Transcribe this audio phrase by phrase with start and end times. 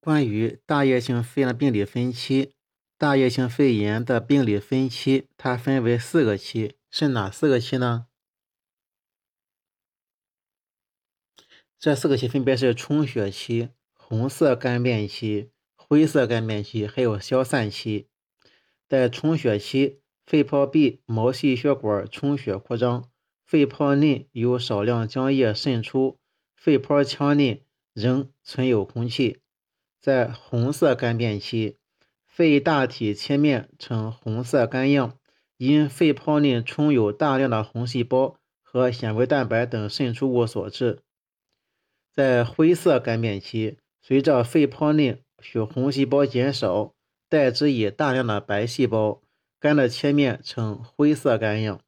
[0.00, 2.54] 关于大叶性肺炎病理分期，
[2.96, 8.06] 大叶性肺炎的病理分期，它分为四个期，是哪四个期呢？
[11.78, 18.08] 这四个期分别是充血期、红色干变期、灰色干变期，还有消散期。
[18.88, 23.10] 在充血期，肺泡壁毛细血管充血扩张，
[23.44, 26.18] 肺泡内有少量浆液渗出，
[26.56, 29.39] 肺泡腔内仍存有空气。
[30.00, 31.76] 在红色干变期，
[32.26, 35.18] 肺大体切面呈红色干样，
[35.58, 41.00] 因肺泡内充有大量的红细胞和纤维蛋白等渗出物所致。
[42.12, 46.94] 在灰色干变期，随着肺泡内血红细胞减少，
[47.28, 49.20] 代之以大量的白细胞，
[49.60, 51.78] 肝的切面呈灰色干样。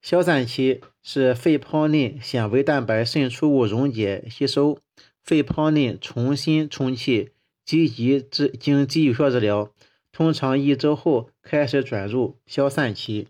[0.00, 4.78] 消散期是肺泡内纤维蛋白渗出物溶解吸收。
[5.28, 7.32] 肺泡内重新充气，
[7.62, 9.74] 积极治经给予血治疗，
[10.10, 13.28] 通常一周后开始转入消散期。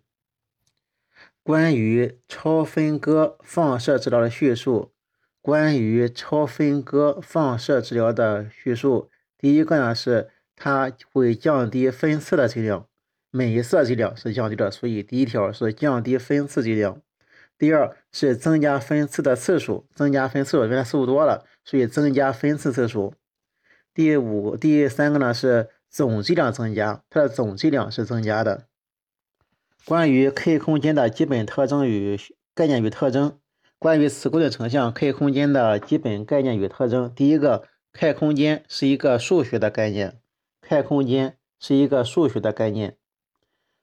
[1.42, 4.92] 关于超分割放射治疗的叙述，
[5.42, 12.86] 关于超分割放射治疗的叙述，第一个呢是它会降低分次的剂量，
[13.32, 17.02] 每一次剂量是降低的，所以第一条是降低分次剂量。
[17.58, 23.14] 第二是增加分次的次数，增加分次数，原来次数多了，所以增加分次次数。
[23.92, 28.68] 第五、第三个呢是总剂量增加，它的总剂量是增加的。
[29.84, 32.16] 关于 K 空间的基本特征与
[32.54, 33.40] 概念与特征，
[33.78, 40.20] 关于磁固定成像 K 空间的基本概念与特征，第一个，K 空间是一个数学的概念
[40.60, 42.96] ，K 空间是一个数学的概念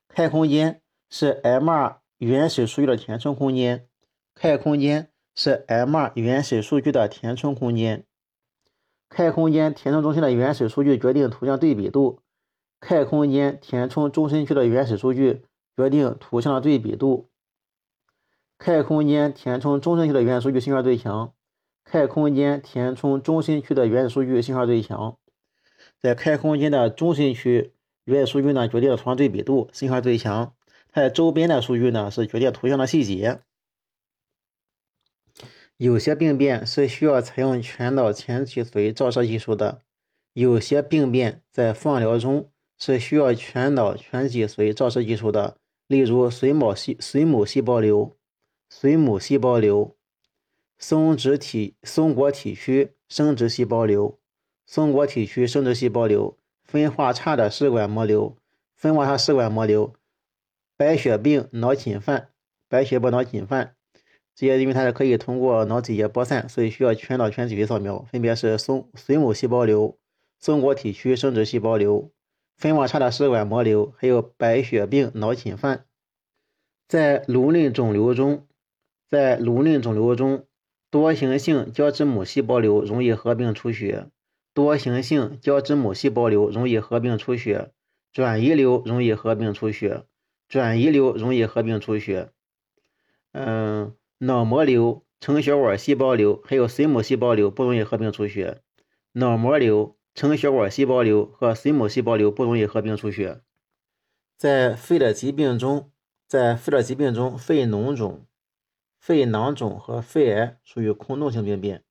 [0.08, 1.98] ，K 空间是 M 二。
[2.18, 3.88] 原始数据的填充空间
[4.36, 8.06] ，K 空间是 M2 原始数据的填充空间。
[9.10, 12.22] K 空间填充中心的原始数据决定图像对比度
[12.80, 15.44] ，K 空间填充中心区的原始数据
[15.76, 17.30] 决定图像的对比度。
[18.58, 21.34] 开空间填充中心区的原始数据信号最强
[21.84, 25.18] 开空间填充中心区的原始数据信号最强。
[26.00, 27.74] 在开空间的中心区，
[28.06, 30.54] 原始数据呢决定了图像对比度，信号最强。
[30.96, 33.42] 它周边的数据呢，是决定图像的细节。
[35.76, 39.82] 有些病变是需要采用全脑前脊髓照射技术的，
[40.32, 45.58] 有些病变在放疗中是需要全脑全脊髓照射技术的。
[45.88, 48.16] 例如髓母细髓母细胞瘤、
[48.72, 49.98] 髓母细胞瘤、
[50.78, 54.18] 松脂体松果体区生殖细胞瘤、
[54.66, 58.38] 松果体区生殖细胞瘤、分化差的试管膜瘤、
[58.74, 59.94] 分化差试管膜瘤。
[60.78, 62.30] 白血病脑侵犯、
[62.68, 63.76] 白血病脑侵犯，
[64.36, 68.06] 这些因为它是可以通过脑脊液播散，所以需要全脑全脊髓扫描。
[68.12, 69.98] 分别是松髓母细胞瘤、
[70.40, 72.12] 松果体区生殖细胞瘤、
[72.58, 75.86] 分化差的食管膜瘤，还有白血病脑侵犯。
[76.88, 78.46] 在颅内肿瘤中，
[79.10, 80.46] 在颅内肿瘤中，
[80.92, 84.08] 多形性胶质母细胞瘤容易合并出血，
[84.54, 87.72] 多形性胶质母细胞瘤容易合并出血，
[88.12, 90.04] 转移瘤容易合并出血。
[90.48, 92.32] 转移瘤容易合并出血，
[93.32, 98.62] 嗯，脑膜瘤、成血管细胞瘤还有髓母细胞瘤不容易合并出血。
[99.14, 103.42] 脑膜瘤、成血管细胞瘤和髓母细胞瘤不容易合并出血。
[104.38, 105.92] 在肺的疾病中，
[106.28, 108.26] 在肺的疾病中，肺脓肿、
[109.00, 111.84] 肺囊肿和肺癌属于空洞性病变。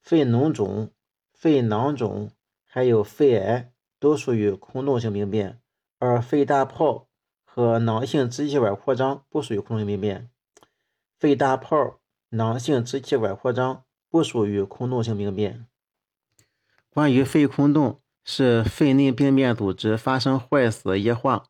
[0.00, 0.90] 肺脓肿、
[1.32, 2.32] 肺囊肿
[2.64, 5.60] 还有肺癌都属于空洞性病变，
[5.98, 7.09] 而肺大泡。
[7.60, 10.30] 和囊性支气管扩张不属于空洞病变，
[11.18, 12.00] 肺大泡、
[12.30, 15.66] 囊性支气管扩张不属于空洞性病变。
[16.88, 21.44] 关于肺空洞，是肺内病变组织发生坏死液化。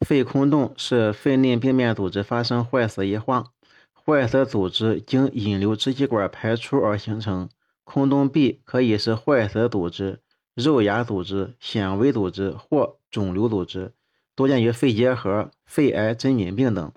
[0.00, 3.52] 肺空洞是肺内病变组织发生坏死液化，
[3.92, 7.48] 坏死组织经引流支气管排出而形成。
[7.84, 10.20] 空洞壁可以是坏死组织、
[10.54, 13.92] 肉芽组织、纤维组织或肿瘤组织。
[14.42, 16.92] 多见于肺结核、肺癌、真菌病等。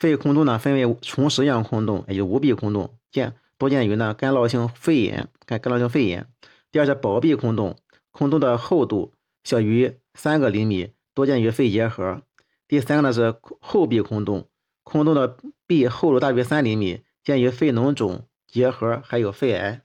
[0.00, 6.26] 肺空洞呢，分为虫实样空洞，也就无壁空洞，见多见于呢干酪性肺炎，看干酪性肺炎。
[6.72, 7.78] 第二是薄壁空洞，
[8.10, 9.12] 空洞的厚度
[9.44, 12.22] 小于三个厘米，多见于肺结核。
[12.66, 14.48] 第三个呢是厚壁空洞，
[14.82, 15.36] 空洞的
[15.68, 19.82] 壁厚度大于三厘米，见于肺脓肿、结核还有肺癌。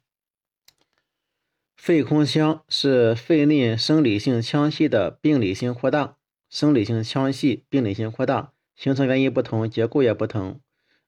[1.75, 6.16] 肺空腔是肺内生理性腔隙的病理性扩大。
[6.49, 10.59] 生理性腔隙病理性扩大，形成原因不同，结构也不同。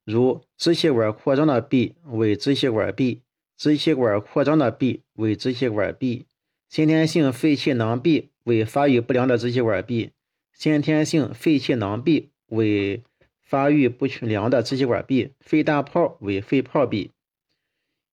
[0.03, 3.21] 如支气管扩张的壁为支气管壁，
[3.55, 6.25] 支气管扩张的壁为支气管壁，
[6.67, 10.11] 先天性肺气囊壁为发育不良的支气管壁，
[10.53, 13.03] 先天性肺气囊壁为
[13.41, 17.11] 发育不良的支气管壁，肺大泡为肺泡壁。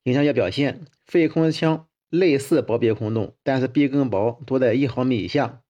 [0.05, 5.62] 影像学表现：肺空腔类似薄壁空洞，但是壁更薄，多在一毫米以下。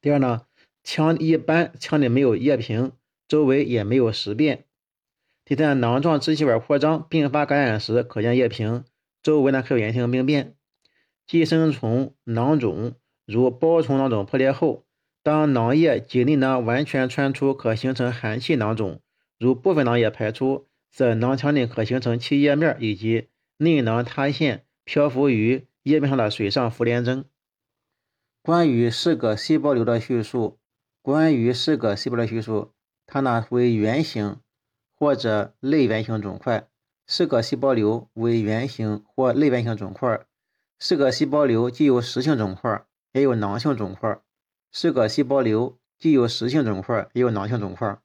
[0.00, 0.42] 第二呢，
[0.84, 2.92] 腔一般腔内没有液瓶，
[3.26, 4.66] 周围也没有实变。
[5.44, 8.84] 第三，囊状支气管扩张并发感染时可见液瓶，
[9.22, 10.54] 周围呢可有炎性病变。
[11.26, 12.94] 寄生虫囊肿
[13.26, 14.84] 如包虫囊肿破裂后，
[15.22, 19.00] 当囊液及内囊完全穿出，可形成含气囊肿；
[19.38, 27.24] 如部分囊液排出，则囊腔内可形成气液面以及内囊塌陷、漂浮于液面上的水上浮莲征。
[28.42, 30.58] 关于四个细胞瘤的叙述，
[31.04, 32.72] 关于四个细胞的叙述，
[33.04, 34.40] 它呢为圆形
[34.96, 36.66] 或者类圆形肿块。
[37.06, 40.24] 四个细胞瘤为圆形或类圆形肿块。
[40.78, 44.18] 四个细胞瘤既有实性肿块，也有囊性肿块。
[44.72, 47.98] 四个细胞瘤既有实性肿块，也有囊性肿块。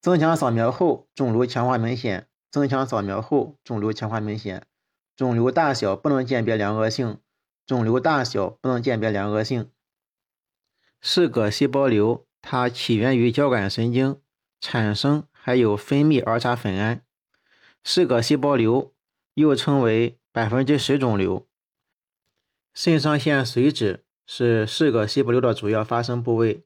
[0.00, 2.26] 增强扫描后，肿瘤强化明显。
[2.50, 4.66] 增强扫描后，肿瘤强化明显。
[5.14, 7.18] 肿瘤大小不能鉴别良恶性。
[7.64, 9.70] 肿瘤大小不能鉴别良恶性。
[11.02, 14.20] 四个细胞瘤，它起源于交感神经，
[14.60, 17.02] 产生还有分泌儿茶酚胺。
[17.82, 18.92] 四个细胞瘤
[19.34, 21.46] 又称为百分之十肿瘤。
[22.74, 26.64] 肾上腺髓质是四个细胞瘤的主要发生部位。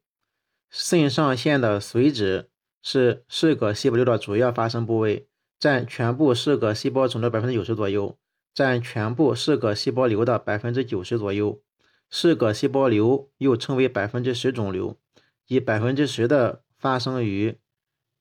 [0.71, 2.51] 肾上腺的髓质
[2.83, 5.29] 是四个细胞瘤的主要发生部位，
[5.59, 8.19] 占全部四个细胞肿瘤百分之九十左右。
[8.53, 11.61] 占全部四个细胞瘤的百分之九十左右，
[12.17, 14.97] 四个细胞瘤又称为百分之十肿瘤，
[15.49, 17.59] 以百分之十的发生于，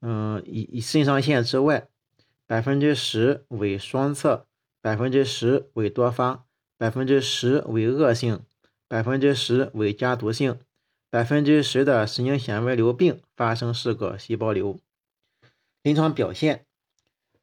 [0.02, 1.88] 嗯，以以肾上腺之外，
[2.48, 4.48] 百分之十为双侧，
[4.82, 6.44] 百分之十为多发，
[6.76, 8.40] 百分之十为恶性，
[8.88, 10.60] 百分之十为家族性，
[11.12, 14.80] 百分之十的神经纤维瘤病发生四个细胞瘤。
[15.84, 16.66] 临床表现。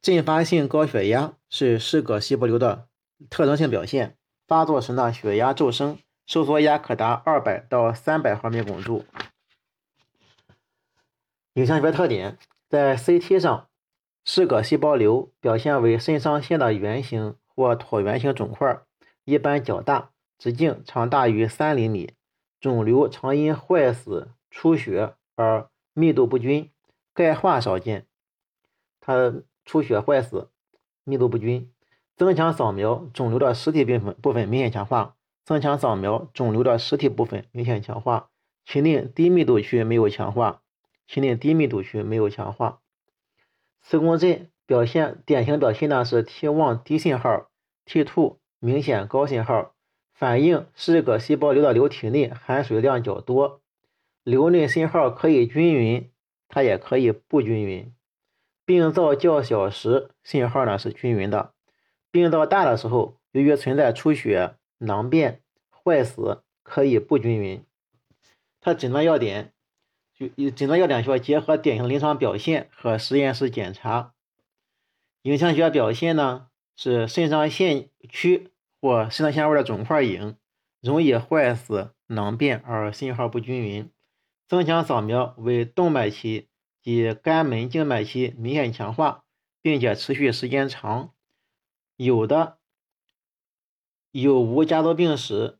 [0.01, 2.89] 阵发性高血压是四个细胞瘤的
[3.29, 4.17] 特征性表现。
[4.45, 9.05] 发作时呢，血压骤升，收缩压可达二百到三百毫米汞柱。
[11.53, 12.37] 影像学特点，
[12.69, 13.67] 在 CT 上，
[14.23, 18.81] 四个细胞瘤表现为肾上腺的圆形或椭圆形肿块，
[19.25, 22.13] 一般较大，直径长大于三厘米。
[22.59, 26.71] 肿瘤常因坏死、出血而密度不均，
[27.13, 28.05] 钙化少见。
[28.99, 29.41] 它。
[29.63, 30.49] 出血坏死，
[31.03, 31.71] 密度不均。
[32.17, 35.15] 增强扫描，肿瘤的实体部分部分明显强化。
[35.43, 38.29] 增强扫描，肿瘤的实体部分明显强化。
[38.63, 40.61] 群内低密度区没有强化。
[41.07, 42.79] 群内低密度区没有强化。
[43.81, 47.49] 磁共振表现典型表现呢是 T1 低信号
[47.85, 49.73] ，T2 明显高信号，
[50.13, 53.61] 反映四个细胞瘤的瘤体内含水量较多。
[54.23, 56.11] 瘤内信号可以均匀，
[56.47, 57.91] 它也可以不均匀。
[58.63, 61.53] 病灶较小时，信号呢是均匀的；
[62.11, 67.63] 病灶大的时候，由于存在出血、囊变、坏死，可以不均匀。
[68.59, 69.53] 它诊断要点，
[70.17, 74.13] 就诊断要点需要结合典型临床表现和实验室检查。
[75.23, 80.35] 影像学表现呢是肾上腺区或肾上腺外的肿块影，
[80.81, 83.89] 容易坏死、囊变而信号不均匀。
[84.47, 86.47] 增强扫描为动脉期。
[86.83, 89.23] 及肝门静脉期明显强化，
[89.61, 91.13] 并且持续时间长，
[91.95, 92.57] 有的
[94.11, 95.57] 有无家族病史，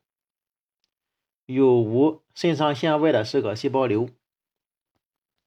[1.45, 4.09] 有无肾上腺外的四个细胞瘤。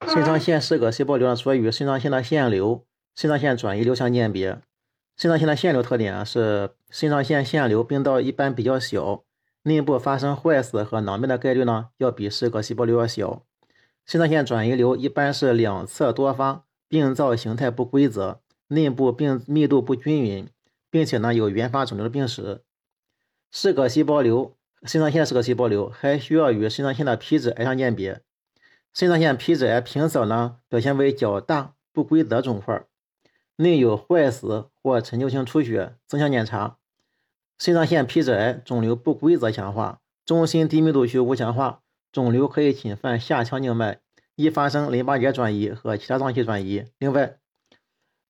[0.08, 2.82] 肾上腺四个细胞瘤呢，属于肾上腺的腺瘤，
[3.14, 4.58] 肾上腺转移瘤相鉴别。
[5.18, 9.22] 肾上腺的腺瘤特点啊是肾上腺腺瘤病灶一般比较小，
[9.64, 13.44] 内部发生坏死和囊变的概率呢要比四个细胞瘤要小。
[14.06, 20.48] 肾上腺转移瘤一般是两侧多发，病灶形态不规则，内部病密度不均匀，
[20.90, 22.62] 并且呢有原发肿瘤的病史。
[23.56, 28.20] 是个细胞瘤，肾上腺是个细胞瘤还需要与肾上腺的皮质癌相鉴别。
[28.92, 32.84] 肾上腺皮质癌平扫呢表现为较大不规则肿块，
[33.54, 36.78] 内有坏死或陈旧性出血，增强检查。
[37.56, 41.82] 肾上腺皮质癌肿瘤不规则强化，中心低密度区无强化。
[42.10, 44.00] 肿瘤可以侵犯下腔静脉，
[44.34, 46.86] 易发生淋巴结转移和其他脏器转移。
[46.98, 47.36] 另外，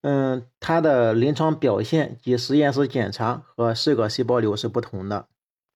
[0.07, 5.29] 嗯，它的临床表现及实验室检查和四个细胞瘤是不同的。